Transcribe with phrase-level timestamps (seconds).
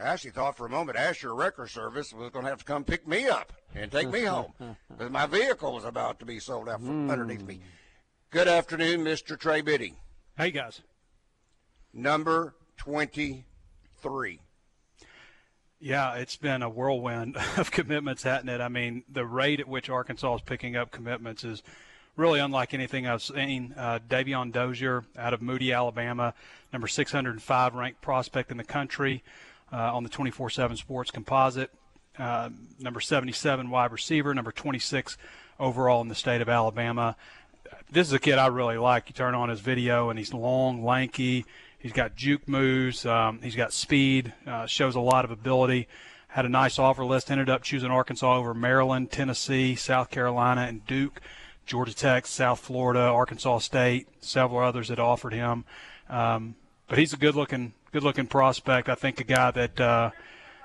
[0.00, 2.84] I actually thought for a moment Asher Wrecker Service was going to have to come
[2.84, 4.52] pick me up and take me home
[4.88, 7.60] because my vehicle was about to be sold out from underneath me.
[8.30, 9.38] Good afternoon, Mr.
[9.38, 9.94] Trey Biddy.
[10.36, 10.80] Hey guys.
[11.92, 14.40] Number 23.
[15.78, 18.60] Yeah, it's been a whirlwind of commitments, hasn't it?
[18.60, 21.62] I mean, the rate at which Arkansas is picking up commitments is
[22.16, 23.74] really unlike anything I've seen.
[23.76, 26.32] Uh, Davion Dozier out of Moody, Alabama,
[26.72, 29.22] number 605 ranked prospect in the country
[29.76, 31.70] on the 24/7 Sports Composite.
[32.18, 35.16] Uh, number 77 wide receiver, number 26
[35.58, 37.16] overall in the state of Alabama.
[37.90, 39.08] This is a kid I really like.
[39.08, 41.46] You turn on his video, and he's long, lanky.
[41.78, 43.06] He's got juke moves.
[43.06, 44.32] Um, he's got speed.
[44.46, 45.88] Uh, shows a lot of ability.
[46.28, 47.30] Had a nice offer list.
[47.30, 51.20] Ended up choosing Arkansas over Maryland, Tennessee, South Carolina, and Duke.
[51.66, 55.64] Georgia Tech, South Florida, Arkansas State, several others that offered him.
[56.08, 56.56] Um,
[56.88, 58.88] but he's a good-looking, good-looking prospect.
[58.88, 60.10] I think a guy that, uh,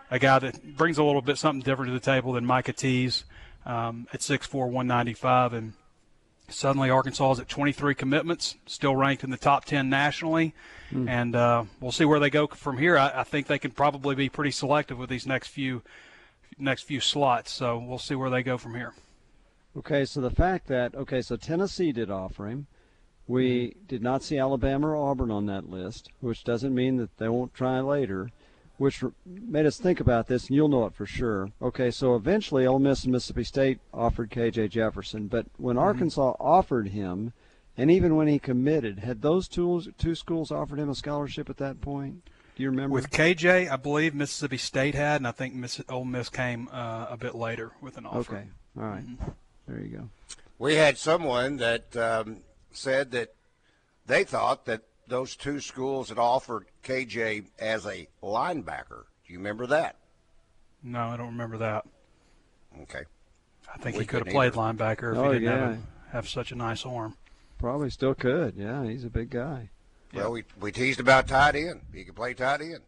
[0.10, 3.26] a guy that brings a little bit something different to the table than Micah Tease
[3.66, 5.74] um, at 6'4", 195, and
[6.48, 10.54] suddenly Arkansas is at 23 commitments, still ranked in the top 10 nationally,
[10.90, 11.06] Hmm.
[11.10, 12.98] and uh, we'll see where they go from here.
[12.98, 15.82] I, I think they can probably be pretty selective with these next few,
[16.58, 17.52] next few slots.
[17.52, 18.94] So we'll see where they go from here.
[19.78, 22.68] Okay, so the fact that okay, so Tennessee did offer him.
[23.28, 27.28] We did not see Alabama or Auburn on that list, which doesn't mean that they
[27.28, 28.32] won't try later.
[28.78, 31.50] Which made us think about this, and you'll know it for sure.
[31.60, 36.90] Okay, so eventually Ole Miss and Mississippi State offered KJ Jefferson, but when Arkansas offered
[36.90, 37.34] him,
[37.76, 41.58] and even when he committed, had those two two schools offered him a scholarship at
[41.58, 42.30] that point?
[42.56, 42.94] Do you remember?
[42.94, 47.08] With KJ, I believe Mississippi State had, and I think Miss, Ole Miss came uh,
[47.10, 48.36] a bit later with an offer.
[48.36, 48.48] okay,
[48.80, 49.04] all right,
[49.68, 50.10] there you go.
[50.60, 52.42] We had someone that um,
[52.72, 53.34] said that
[54.06, 59.04] they thought that those two schools had offered KJ as a linebacker.
[59.26, 59.96] Do you remember that?
[60.84, 61.86] No, I don't remember that.
[62.84, 63.04] Okay.
[63.74, 64.58] I think We he could have played either.
[64.58, 65.78] linebacker if Oh, he didn't have, yeah.
[66.10, 67.16] a, have such a nice arm.
[67.58, 68.56] Probably still could.
[68.56, 69.70] Yeah, he's a big guy.
[70.14, 71.82] Well, we, we teased about tight end.
[71.94, 72.80] He could play tight end.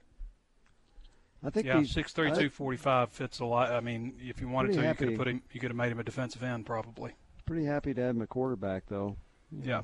[1.43, 3.71] I think Yeah, he's six I- two forty five fits a lot.
[3.71, 5.41] I mean, if you wanted Pretty to, you could have put him.
[5.51, 7.13] You could have made him a defensive end, probably.
[7.45, 9.15] Pretty happy to have him a quarterback, though.
[9.51, 9.81] Yeah,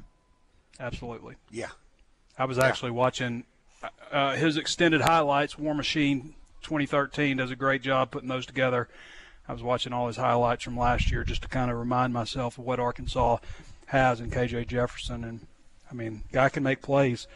[0.80, 1.36] absolutely.
[1.52, 1.70] Yeah.
[2.38, 3.46] I was actually watching
[4.12, 5.58] uh, his extended highlights.
[5.58, 6.34] War Machine
[6.64, 8.90] 2013 does a great job putting those together.
[9.48, 12.58] I was watching all his highlights from last year just to kind of remind myself
[12.58, 13.38] of what Arkansas
[13.88, 15.24] has in KJ Jefferson.
[15.24, 15.48] And
[15.90, 17.28] I mean, guy can make plays.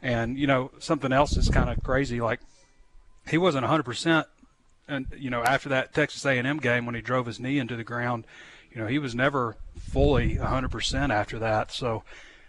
[0.00, 2.20] And you know, something else that's kind of crazy.
[2.20, 2.40] Like
[3.28, 4.26] he wasn't 100 percent,
[4.86, 7.84] and you know, after that Texas A&M game when he drove his knee into the
[7.84, 8.24] ground,
[8.76, 11.72] you know, he was never fully 100 percent after that.
[11.72, 12.02] So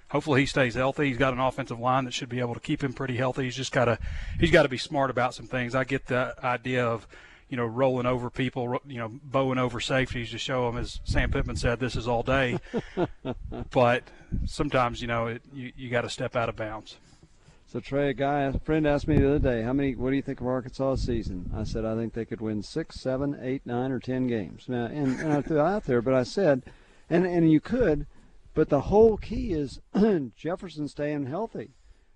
[0.10, 1.08] hopefully he stays healthy.
[1.08, 3.46] He's got an offensive line that should be able to keep him pretty healthy.
[3.46, 3.98] He's just got to
[4.38, 5.74] he's got to be smart about some things.
[5.74, 7.08] I get the idea of
[7.48, 11.32] you know rolling over people, you know bowing over safeties to show them, as Sam
[11.32, 12.60] Pittman said, this is all day.
[13.72, 14.04] but
[14.46, 16.98] sometimes you know it, you you got to step out of bounds.
[17.70, 19.94] So Trey, a guy, a friend asked me the other day, how many?
[19.94, 21.52] What do you think of Arkansas season?
[21.54, 24.70] I said I think they could win six, seven, eight, nine, or ten games.
[24.70, 26.64] Now, and, and I threw out there, but I said,
[27.10, 28.08] and and you could,
[28.54, 29.82] but the whole key is
[30.38, 31.72] Jefferson staying healthy,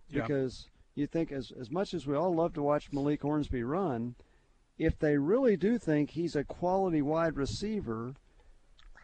[0.10, 0.22] Yeah.
[0.22, 4.16] because you think as as much as we all love to watch Malik Hornsby run,
[4.78, 8.14] if they really do think he's a quality wide receiver,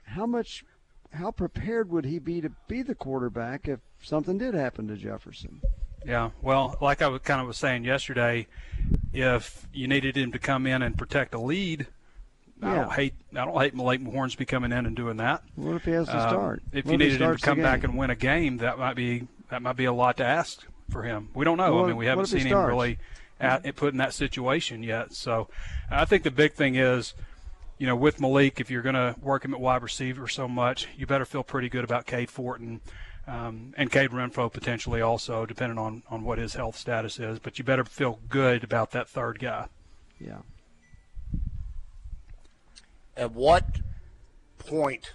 [0.06, 0.64] how much,
[1.12, 5.60] how prepared would he be to be the quarterback if something did happen to Jefferson?
[6.08, 8.48] Yeah, well, like I was kind of was saying yesterday,
[9.14, 11.88] if you needed him to come in and protect a lead,
[12.64, 15.44] I don't hate I don't hate Malik Hornsby coming in and doing that.
[15.56, 16.64] What if he has to Um, start?
[16.72, 19.28] If What you needed him to come back and win a game, that might be
[19.50, 21.30] that might be a lot to ask for him.
[21.34, 21.76] We don't know.
[21.76, 23.00] What- I mean, we haven't seen him really
[23.40, 25.14] at, it put in that situation yet.
[25.14, 25.48] So,
[25.92, 27.14] I think the big thing is,
[27.78, 30.88] you know, with Malik, if you're going to work him at wide receiver so much,
[30.98, 32.82] you better feel pretty good about Cade Fortin.
[33.28, 37.40] Um, and Kade Renfro potentially also, depending on, on what his health status is.
[37.40, 39.68] But you better feel good about that third guy.
[40.20, 40.40] Yeah.
[43.18, 43.66] At what
[44.60, 45.14] point?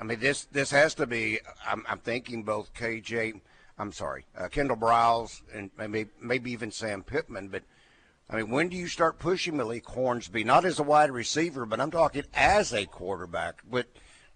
[0.00, 1.40] I mean, this this has to be.
[1.66, 3.40] I'm, I'm thinking both KJ.
[3.78, 7.48] I'm sorry, uh, Kendal Briles and maybe maybe even Sam Pittman.
[7.48, 7.62] But
[8.28, 11.80] I mean, when do you start pushing Malik Hornsby, not as a wide receiver, but
[11.80, 13.86] I'm talking as a quarterback, but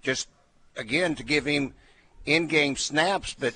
[0.03, 0.29] just
[0.77, 1.75] again to give him
[2.27, 3.55] in-game snaps, but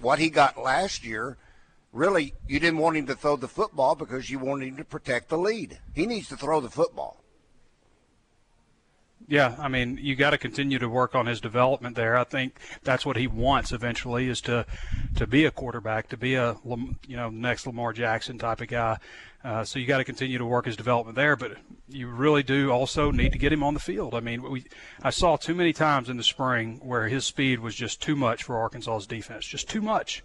[0.00, 1.36] what he got last year,
[1.92, 5.28] really, you didn't want him to throw the football because you wanted him to protect
[5.28, 5.78] the lead.
[5.94, 7.22] He needs to throw the football.
[9.28, 12.16] Yeah, I mean, you got to continue to work on his development there.
[12.16, 14.66] I think that's what he wants eventually is to
[15.16, 18.98] to be a quarterback, to be a you know next Lamar Jackson type of guy.
[19.42, 21.56] Uh, so you got to continue to work his development there, but
[21.88, 24.14] you really do also need to get him on the field.
[24.14, 24.64] I mean, we
[25.02, 28.44] I saw too many times in the spring where his speed was just too much
[28.44, 30.22] for Arkansas's defense, just too much.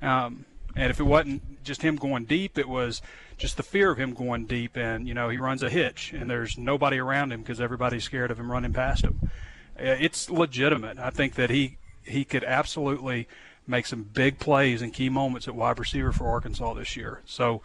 [0.00, 0.44] Um,
[0.76, 3.02] and if it wasn't just him going deep, it was
[3.36, 4.76] just the fear of him going deep.
[4.76, 8.30] And, you know, he runs a hitch and there's nobody around him because everybody's scared
[8.30, 9.30] of him running past him.
[9.78, 10.98] Uh, it's legitimate.
[10.98, 13.28] I think that he, he could absolutely
[13.66, 17.22] make some big plays and key moments at wide receiver for Arkansas this year.
[17.24, 17.62] So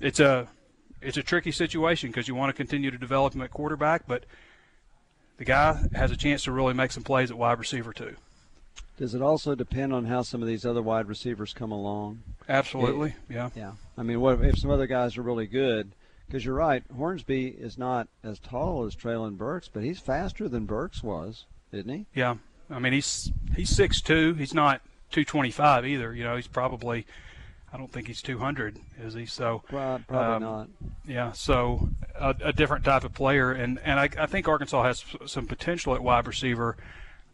[0.00, 0.48] it's a,
[1.02, 4.24] it's a tricky situation because you want to continue to develop him at quarterback, but
[5.38, 8.16] the guy has a chance to really make some plays at wide receiver too.
[9.00, 12.22] Does it also depend on how some of these other wide receivers come along?
[12.46, 13.48] Absolutely, it, yeah.
[13.56, 13.72] Yeah.
[13.96, 15.92] I mean, what if some other guys are really good?
[16.26, 20.66] Because you're right, Hornsby is not as tall as Treylon Burks, but he's faster than
[20.66, 22.06] Burks was, isn't he?
[22.14, 22.36] Yeah.
[22.68, 24.34] I mean, he's he's six two.
[24.34, 24.82] He's not
[25.12, 26.14] 225 either.
[26.14, 27.06] You know, he's probably
[27.72, 29.24] I don't think he's 200, is he?
[29.24, 30.68] So probably um, not.
[31.08, 35.04] Yeah, so a, a, different type of player, and and I, I think Arkansas has
[35.24, 36.76] some potential at wide receiver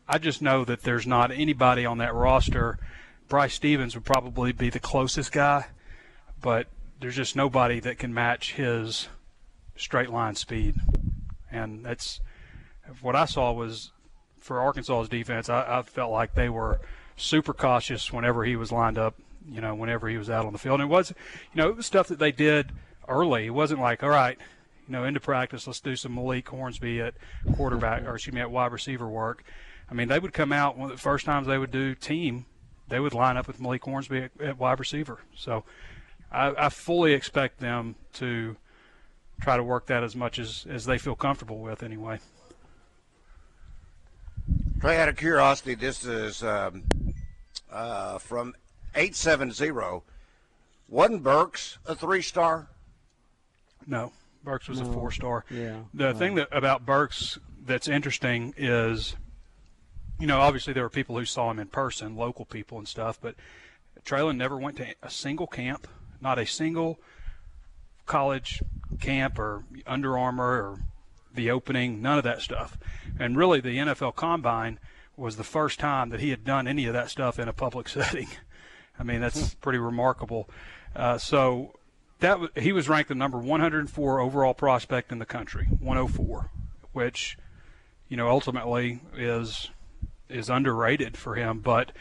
[0.09, 2.79] I just know that there's not anybody on that roster.
[3.29, 5.67] Bryce Stephens would probably be the closest guy,
[6.41, 6.69] but
[7.01, 9.09] there's just nobody that can match his
[9.77, 10.77] straight line speed.
[11.51, 12.21] And that's
[13.01, 13.91] what I saw was
[14.39, 15.49] for Arkansas's defense.
[15.49, 16.81] I, I felt like they were
[17.17, 19.15] super cautious whenever he was lined up.
[19.49, 21.77] You know, whenever he was out on the field, and it was, you know, it
[21.77, 22.73] was stuff that they did
[23.07, 23.47] early.
[23.47, 24.37] It wasn't like, all right,
[24.89, 27.15] you know, into practice, let's do some Malik Hornsby at
[27.55, 29.45] quarterback or excuse me at wide receiver work.
[29.91, 32.47] I mean, they would come out one of the first times they would do team,
[32.89, 35.21] they would line up with Malik Hornsby at, at wide receiver.
[35.35, 35.65] So
[36.31, 38.57] I, I, fully expect them to
[39.41, 42.19] try to work that as much as, as they feel comfortable with anyway.
[44.81, 46.85] Trey, out of curiosity, this is um,
[47.71, 48.55] uh, from
[48.95, 50.03] 870.
[50.89, 52.69] Wasn't Burks a three star?
[53.87, 54.13] No,
[54.45, 54.89] Burks was no.
[54.89, 55.45] a four star.
[55.51, 55.81] Yeah.
[55.95, 59.17] The thing that about Burks that's interesting is
[60.19, 63.19] you know, obviously there were people who saw him in person, local people and stuff,
[63.21, 63.35] but
[64.05, 65.87] Treylon never went to a single camp,
[66.21, 66.99] not a single
[68.07, 68.63] college
[69.01, 70.79] camp or Under Armour or
[71.35, 72.79] the opening, none of that stuff.
[73.19, 74.79] And really, the NFL Combine
[75.17, 77.89] was the first time that he had done any of that stuff in a public
[77.91, 78.29] setting.
[78.99, 79.59] I mean, that's hmm.
[79.61, 80.49] pretty remarkable.
[80.95, 81.75] Uh, so
[82.21, 86.51] that he was ranked the number 104 overall prospect in the country, 104,
[86.93, 87.37] which
[88.09, 89.71] you know ultimately is
[90.29, 91.93] is underrated for him, but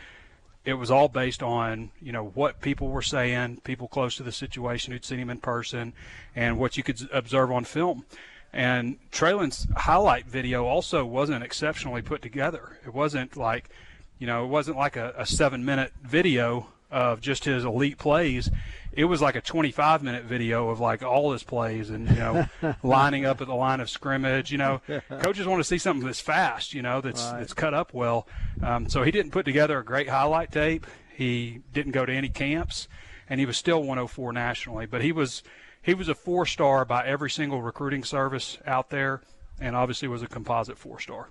[0.63, 4.31] it was all based on you know what people were saying, people close to the
[4.31, 5.93] situation who'd seen him in person,
[6.35, 8.05] and what you could observe on film.
[8.51, 12.79] And Treylon's highlight video also wasn't exceptionally put together.
[12.85, 13.69] It wasn't like,
[14.17, 18.49] you know, it wasn't like a, a seven-minute video of just his elite plays
[18.95, 22.47] it was like a 25 minute video of like all his plays and you know
[22.83, 24.51] lining up at the line of scrimmage.
[24.51, 24.81] You know,
[25.19, 26.73] coaches want to see something that's fast.
[26.73, 27.39] You know, that's right.
[27.39, 28.27] that's cut up well.
[28.63, 30.87] Um, so he didn't put together a great highlight tape.
[31.13, 32.87] He didn't go to any camps,
[33.29, 34.85] and he was still 104 nationally.
[34.85, 35.43] But he was
[35.81, 39.21] he was a four star by every single recruiting service out there,
[39.59, 41.29] and obviously was a composite four star.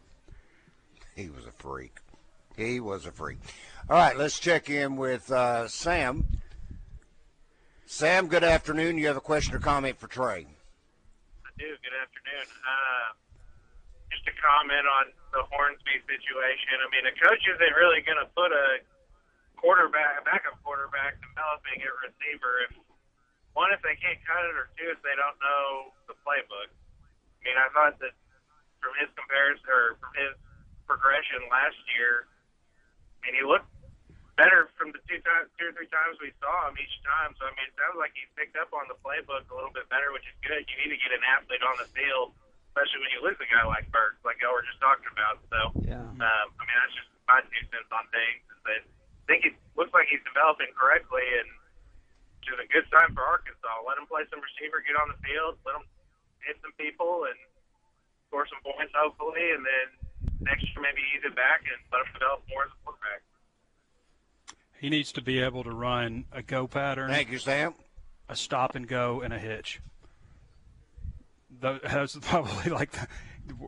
[1.16, 1.98] He was a freak.
[2.56, 3.38] He was a freak.
[3.90, 6.24] All right, let's check in with uh, Sam
[7.84, 8.96] Sam, good afternoon.
[8.96, 10.48] You have a question or comment for Trey?
[10.48, 11.68] I do.
[11.68, 12.46] Good afternoon.
[12.48, 13.08] Uh,
[14.08, 16.80] just a comment on the Hornsby situation.
[16.80, 18.80] I mean, a coach isn't really going to put a
[19.60, 22.72] quarterback, a backup quarterback, developing at receiver if
[23.52, 26.72] one, if they can't cut it, or two, if they don't know the playbook.
[26.72, 28.16] I mean, I thought that
[28.80, 30.34] from his comparison or from his
[30.88, 32.26] progression last year,
[33.20, 33.70] I mean, he looked
[34.34, 37.34] better from the two times, two or three times we saw him each time.
[37.38, 39.86] So I mean, it sounds like he's picked up on the playbook a little bit
[39.90, 40.66] better, which is good.
[40.66, 42.34] You need to get an athlete on the field,
[42.74, 45.38] especially when you lose a guy like Burks, like y'all were just talking about.
[45.50, 48.42] So yeah, um, I mean, that's just my two cents on things.
[48.50, 51.48] Is that I think it looks like he's developing correctly, and
[52.42, 53.86] which is a good sign for Arkansas.
[53.86, 55.86] Let him play some receiver, get on the field, let him
[56.42, 57.38] hit some people, and
[58.28, 59.86] score some points hopefully, and then
[60.42, 63.22] next year maybe ease it back and let him develop more as a quarterback
[64.84, 67.08] he needs to be able to run a go pattern.
[67.08, 67.72] Thank you, Sam.
[68.28, 69.80] a stop and go, and a hitch.
[71.60, 72.94] Those probably like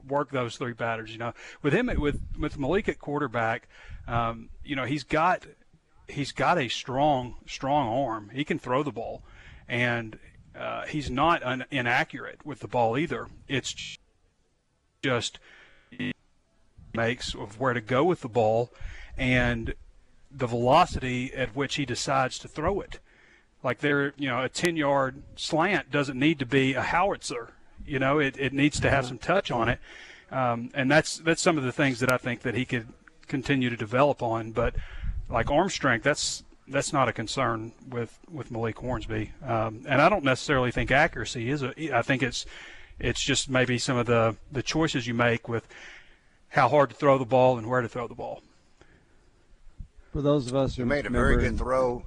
[0.06, 1.11] work those three batters.
[1.12, 1.32] You know,
[1.62, 3.66] with him with with Malik at quarterback,
[4.06, 5.46] um, you know he's got
[6.06, 8.30] he's got a strong strong arm.
[8.35, 9.23] He can throw the ball,
[9.66, 10.18] and
[10.54, 13.28] uh, he's not un- inaccurate with the ball either.
[13.49, 13.96] It's
[15.02, 15.38] just
[16.92, 18.70] makes of where to go with the ball,
[19.16, 19.75] and
[20.37, 23.00] the velocity at which he decides to throw it.
[23.62, 27.50] Like there, you know, a 10 yard slant doesn't need to be a howitzer.
[27.87, 29.78] You know, it, it needs to have some touch on it.
[30.31, 32.88] Um, and that's that's some of the things that I think that he could
[33.28, 34.52] continue to develop on.
[34.52, 34.75] But
[35.28, 39.33] like arm strength, that's that's not a concern with with Malik Hornsby.
[39.45, 41.97] Um, and I don't necessarily think accuracy is a.
[41.97, 42.45] I think it's
[42.99, 45.69] it's just maybe some of the the choices you make with
[46.50, 48.43] how hard to throw the ball and where to throw the ball.
[50.16, 52.02] For those of us who made a very good throw.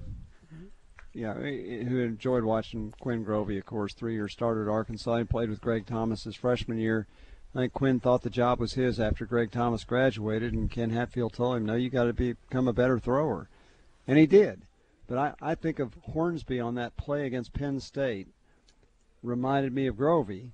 [1.14, 5.18] Yeah, who enjoyed watching Quinn Grovey, of course, three-year starter at Arkansas.
[5.18, 7.06] He played with Greg Thomas his freshman year.
[7.54, 11.34] I think Quinn thought the job was his after Greg Thomas graduated, and Ken Hatfield
[11.34, 13.48] told him, "No, you got to become a better thrower,"
[14.08, 14.64] and he did.
[15.06, 18.30] But I, I think of Hornsby on that play against Penn State
[19.22, 20.50] reminded me of Grovey,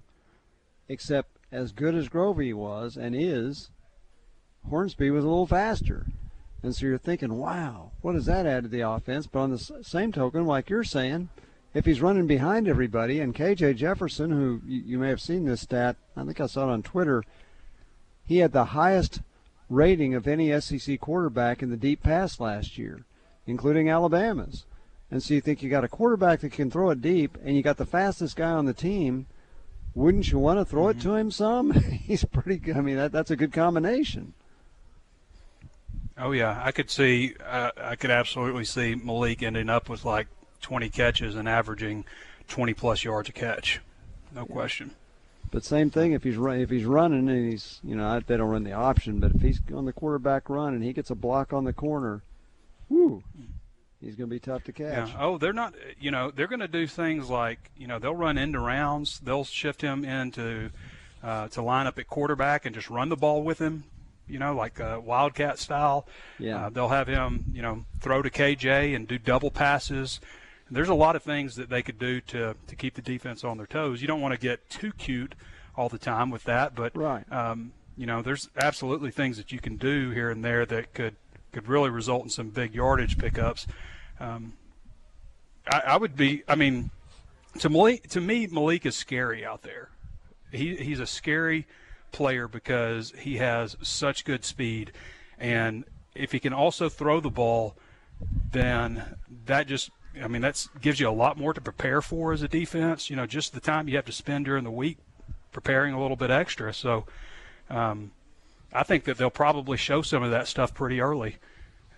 [0.89, 3.69] except as good as Grovey was and is,
[4.67, 6.07] Hornsby was a little faster.
[6.65, 9.27] And so you're thinking, wow, what does that add to the offense?
[9.27, 11.29] But on the same token, like you're saying,
[11.75, 15.95] if he's running behind everybody, and KJ Jefferson, who you may have seen this stat,
[16.17, 17.23] I think I saw it on Twitter,
[18.25, 19.21] he had the highest
[19.69, 23.05] rating of any SEC quarterback in the deep pass last year,
[23.45, 24.65] including Alabama's.
[25.11, 27.61] And so you think you got a quarterback that can throw it deep, and you
[27.61, 29.27] got the fastest guy on the team.
[29.93, 30.99] Wouldn't you want to throw mm-hmm.
[30.99, 31.71] it to him some?
[32.07, 32.75] He's pretty good.
[32.75, 34.33] I mean, that, that's a good combination.
[36.17, 37.35] Oh yeah, I could see.
[37.45, 40.27] Uh, I could absolutely see Malik ending up with like
[40.61, 42.05] 20 catches and averaging
[42.47, 43.81] 20 plus yards a catch,
[44.33, 44.91] no question.
[45.51, 48.49] But same thing if he's run, if he's running and he's you know they don't
[48.49, 51.51] run the option, but if he's on the quarterback run and he gets a block
[51.51, 52.23] on the corner,
[52.87, 53.21] whoo,
[54.01, 55.09] he's going to be tough to catch.
[55.09, 55.17] Yeah.
[55.19, 55.73] Oh, they're not.
[55.99, 59.19] You know, they're going to do things like you know they'll run into rounds.
[59.19, 60.71] They'll shift him into
[61.21, 63.83] uh, to line up at quarterback and just run the ball with him
[64.27, 66.07] you know, like uh, Wildcat style.
[66.39, 66.65] Yeah.
[66.65, 70.19] Uh, they'll have him, you know, throw to KJ and do double passes.
[70.69, 73.57] There's a lot of things that they could do to to keep the defense on
[73.57, 74.01] their toes.
[74.01, 75.35] You don't want to get too cute
[75.77, 77.31] all the time with that, but right.
[77.31, 81.15] um, you know, there's absolutely things that you can do here and there that could
[81.51, 83.65] could really result in some big yardage pickups.
[84.19, 84.53] Um,
[85.71, 86.91] I, I would be, I mean,
[87.59, 89.89] to Malik, to me, Malik is scary out there.
[90.51, 91.65] He he's a scary
[92.15, 94.93] player because he has such good speed.
[95.37, 95.83] And
[96.15, 97.75] if he can also throw the ball,
[98.53, 99.91] then that just
[100.23, 103.09] I mean that gives you a lot more to prepare for as a defense.
[103.09, 104.97] You know, just the time you have to spend during the week
[105.51, 106.73] preparing a little bit extra.
[106.73, 107.05] So
[107.69, 108.11] um,
[108.71, 111.35] I think that they'll probably show some of that stuff pretty early,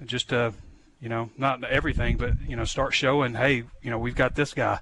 [0.03, 0.53] just to
[1.00, 4.55] you know not everything, but you know start showing hey you know we've got this
[4.55, 4.79] guy,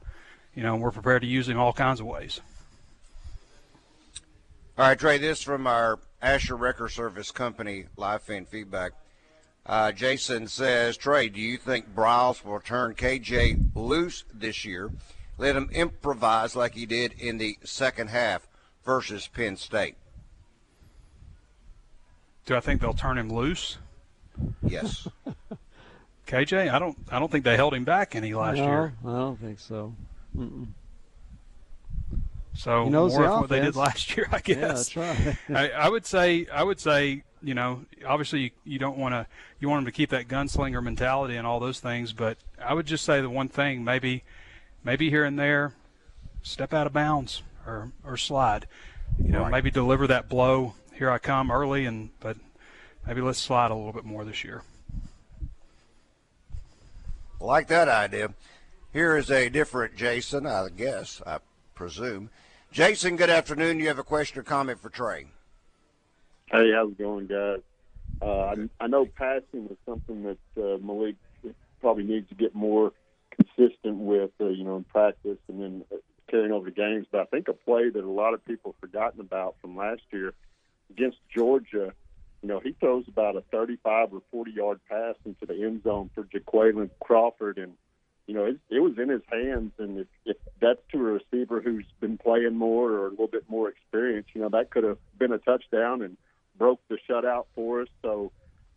[0.56, 2.40] you know and we're prepared to use him all kinds of ways.
[4.78, 8.92] All right, Trey, this from our Asher Wrecker Service Company live fan feedback.
[9.66, 14.92] Uh, Jason says, Trey, do you think Briles will turn KJ loose this year?
[15.38, 18.50] Let him improvise like he did in the second half
[18.84, 19.96] versus Penn State.
[22.46, 23.78] Do I think they'll turn him loose?
[24.62, 25.08] Yes.
[26.28, 26.98] KJ, I don't.
[27.10, 28.94] I don't think they held him back any last no, year.
[29.06, 29.94] I don't think so.
[30.38, 30.68] Mm-mm.
[32.56, 34.58] So more of what they did last year, I guess.
[34.58, 35.38] Yeah, that's right.
[35.50, 39.28] I, I, would say, I would say, you know, obviously you, you don't want to,
[39.60, 42.86] you want them to keep that gunslinger mentality and all those things, but I would
[42.86, 44.24] just say the one thing, maybe,
[44.84, 45.74] maybe here and there,
[46.46, 48.68] step out of bounds or or slide,
[49.18, 49.52] you know, right.
[49.52, 50.76] maybe deliver that blow.
[50.94, 52.38] Here I come early, and but
[53.06, 54.64] maybe let's slide a little bit more this year.
[57.40, 58.34] Like that idea.
[58.94, 61.40] Here is a different Jason, I guess, I
[61.74, 62.30] presume.
[62.76, 63.80] Jason, good afternoon.
[63.80, 65.28] You have a question or comment for Trey?
[66.52, 67.62] Hey, how's it going, guys?
[68.22, 71.16] Uh, I, I know passing is something that uh, Malik
[71.80, 72.92] probably needs to get more
[73.32, 75.96] consistent with, uh, you know, in practice and then uh,
[76.30, 77.08] carrying over to games.
[77.10, 80.02] But I think a play that a lot of people have forgotten about from last
[80.12, 80.34] year
[80.90, 81.94] against Georgia,
[82.42, 86.10] you know, he throws about a 35 or 40 yard pass into the end zone
[86.14, 87.76] for Jaquayln Crawford, and
[88.28, 91.62] you know, it, it was in his hands, and if, if that's to a receiver
[91.62, 94.98] who's been playing more or a little bit more experience, you know, that could have
[95.18, 96.18] been a touchdown and
[96.58, 97.88] broke the shutout for us.
[98.02, 98.32] So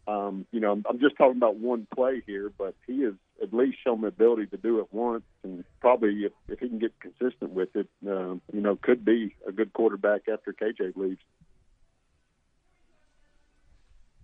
[0.08, 3.12] Um, you know, I'm, I'm just talking about one play here, but he has
[3.42, 6.78] at least shown the ability to do it once, and probably if, if he can
[6.78, 11.20] get consistent with it, um, you know, could be a good quarterback after KJ leaves.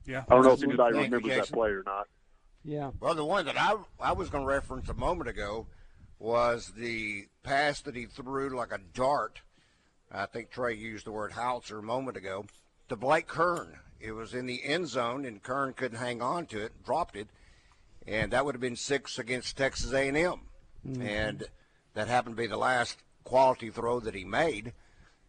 [0.07, 2.09] Yeah, I don't know if that's a good anybody remembers that play or not.
[2.65, 2.91] Yeah.
[2.99, 5.67] Well, the one that I I was going to reference a moment ago
[6.19, 9.43] was the pass that he threw like a dart.
[10.11, 12.47] I think Trey used the word howitzer a moment ago
[12.89, 13.79] to Blake Kern.
[14.01, 17.29] It was in the end zone, and Kern couldn't hang on to it, dropped it,
[18.07, 20.41] and that would have been six against Texas A&M.
[21.01, 21.45] And
[21.95, 24.73] that happened to be the last quality throw that he made.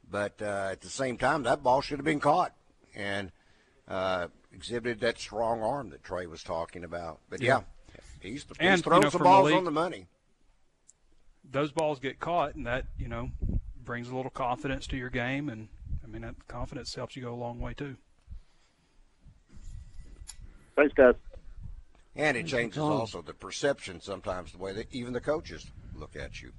[0.09, 2.53] But uh, at the same time, that ball should have been caught,
[2.93, 3.31] and
[3.87, 7.19] uh, exhibited that strong arm that Trey was talking about.
[7.29, 7.61] But yeah,
[8.21, 10.07] he's, And, he's you know, some for balls Malik- on the money.
[11.43, 13.29] those balls get caught, and that you know
[13.83, 15.67] brings a little confidence to your game, and
[16.03, 17.97] I mean that confidence helps you go a long way too.
[20.75, 21.15] Thanks, guys.
[22.17, 26.41] And it changes also the perception sometimes, the way that even the coaches look at
[26.41, 26.51] you.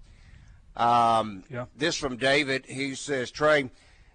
[0.77, 1.67] Um, Yeah.
[1.75, 2.67] This from David.
[2.67, 3.71] He says, Trey,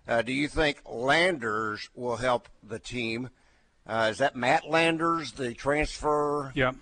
[0.07, 3.29] uh, do you think Landers will help the team?
[3.87, 6.73] Uh, is that Matt Landers, the transfer Yeah,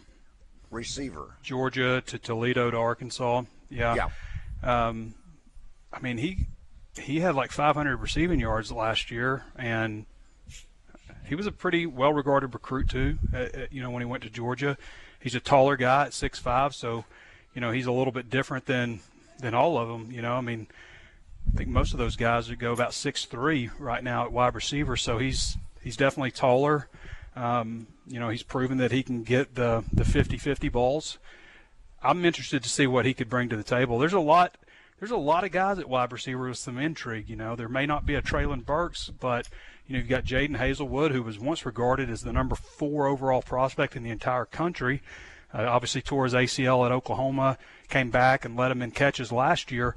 [0.69, 1.35] receiver?
[1.41, 3.43] Georgia to Toledo to Arkansas.
[3.69, 3.95] Yeah.
[4.63, 4.87] Yeah.
[4.87, 5.13] Um,
[5.93, 6.47] I mean he
[6.99, 10.05] he had like 500 receiving yards last year, and
[11.25, 13.17] he was a pretty well-regarded recruit too.
[13.33, 14.77] Uh, uh, you know when he went to Georgia,
[15.19, 17.05] he's a taller guy at 6'5", so
[17.53, 18.99] you know he's a little bit different than
[19.39, 20.11] than all of them.
[20.11, 20.67] You know, I mean.
[21.51, 24.53] I think most of those guys would go about six three right now at wide
[24.53, 24.95] receiver.
[24.95, 26.87] So he's he's definitely taller.
[27.35, 31.19] Um, you know, he's proven that he can get the the 50-50 balls.
[32.01, 33.99] I'm interested to see what he could bring to the table.
[33.99, 34.57] There's a lot
[34.99, 37.29] there's a lot of guys at wide receiver with some intrigue.
[37.29, 39.47] You know, there may not be a Treylon Burks, but
[39.87, 43.41] you know you've got Jadon Haselwood, who was once regarded as the number four overall
[43.41, 45.01] prospect in the entire country.
[45.53, 47.57] Uh, obviously tore his ACL at Oklahoma,
[47.87, 49.95] came back and led him in catches last year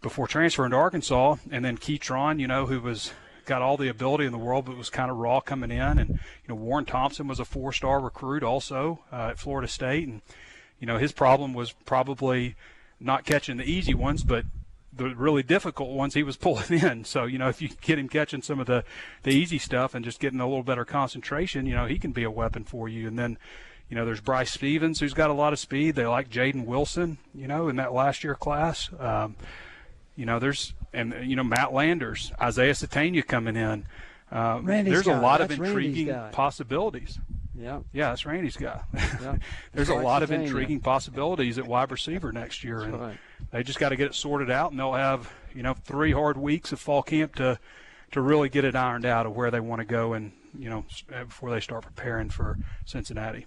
[0.00, 3.12] before transferring to Arkansas, and then Ketron, you know, who was
[3.48, 6.10] got all the ability in the world, but was kind of raw coming in, and
[6.10, 10.20] you know Warren Thompson was a four-star recruit also uh, at Florida State, and
[10.78, 12.54] you know his problem was probably
[13.00, 14.44] not catching the easy ones, but
[14.92, 17.04] the really difficult ones he was pulling in.
[17.04, 18.84] So you know if you get him catching some of the
[19.22, 22.24] the easy stuff and just getting a little better concentration, you know he can be
[22.24, 23.38] a weapon for you, and then.
[23.90, 25.94] You know, there's Bryce Stephens, who's got a lot of speed.
[25.94, 28.90] They like Jaedon Wilson, you know, in that last year class.
[29.00, 29.34] Um,
[30.18, 33.86] you know, there's and you know Matt Landers, Isaiah Sategna coming in.
[34.32, 35.16] Uh, there's guy.
[35.16, 37.20] a lot of That's Randy's intriguing possibilities.
[37.54, 37.80] Yeah.
[37.92, 38.82] Yeah, that's Randy's guy.
[38.94, 39.36] Yeah.
[39.72, 43.18] there's a lot of intriguing possibilities at wide receiver next year, That's and right.
[43.52, 46.36] they just got to get it sorted out, and they'll have you know three hard
[46.36, 47.58] weeks of fall camp to
[48.10, 50.84] to really get it ironed out of where they want to go, and you know
[51.08, 53.46] before they start preparing for Cincinnati.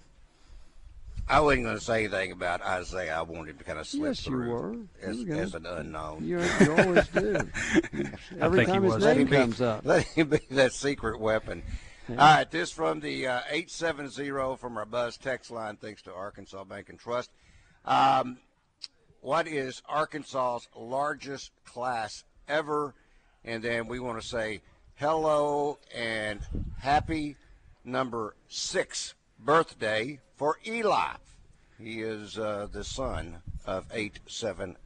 [1.32, 3.16] I wasn't going to say anything about Isaiah.
[3.16, 4.76] I wanted to kind of slip Yes, you through were.
[5.02, 6.24] as, You were gonna- as an unknown.
[6.24, 7.36] You, you always do.
[8.38, 9.02] Every think he time his was.
[9.02, 9.80] Let name him be- comes up.
[9.86, 11.62] Let him be that secret weapon.
[12.10, 16.64] All right, this from the uh, 870 from our Buzz text line, thanks to Arkansas
[16.64, 17.30] Bank and Trust.
[17.86, 18.36] Um,
[19.22, 22.94] what is Arkansas's largest class ever?
[23.44, 24.60] And then we want to say
[24.96, 26.40] hello and
[26.78, 27.36] happy
[27.84, 29.14] number six
[29.44, 31.14] birthday for Eli.
[31.78, 34.76] He is uh, the son of 870.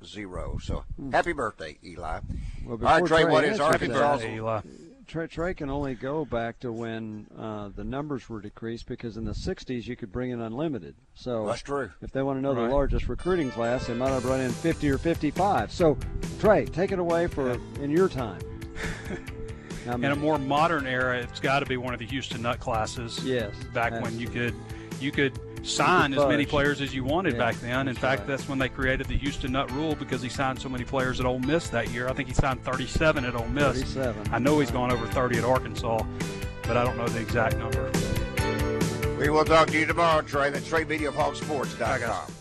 [0.62, 2.20] So happy birthday, Eli.
[2.64, 4.60] Well, All right, before Trey, Trey what is answers that- birthday, Eli.
[5.06, 9.24] Trey, Trey can only go back to when uh, the numbers were decreased because in
[9.24, 10.96] the 60s you could bring in unlimited.
[11.14, 11.90] So That's true.
[12.02, 12.66] if they want to know Right.
[12.66, 15.70] the largest recruiting class, they might have brought in 50 or 55.
[15.70, 15.96] So,
[16.40, 18.40] Trey, take it away for in your time.
[19.86, 22.60] How In a more modern era, it's got to be one of the Houston Nutt
[22.60, 23.20] classes.
[23.24, 24.54] Yes, back that's- when you could
[25.00, 27.80] you could sign as many players as you wanted Yeah, back then.
[27.80, 28.28] In that's fact, right.
[28.28, 31.26] that's when they created the Houston Nutt rule because he signed so many players at
[31.26, 32.08] Ole Miss that year.
[32.08, 33.82] I think he signed 37 at Ole Miss.
[33.82, 34.32] 37.
[34.32, 36.02] I know he's gone over 30 at Arkansas,
[36.62, 37.90] but I don't know the exact number.
[39.18, 40.50] We will talk to you tomorrow, Trey.
[40.50, 42.32] That's TreyMediaHawkSports.com.